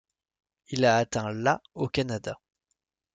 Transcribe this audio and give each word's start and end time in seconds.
Il 0.69 0.83
a 0.85 0.97
atteint 0.97 1.31
la 1.31 1.61
au 1.75 1.87
Canada. 1.87 2.39